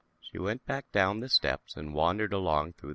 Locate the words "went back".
0.39-0.91